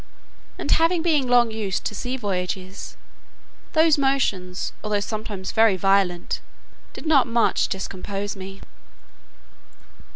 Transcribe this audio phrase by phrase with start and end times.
[0.57, 2.97] And having been long used to sea voyages,
[3.73, 6.39] those motions, although sometimes very violent,
[6.93, 8.61] did not much discompose me.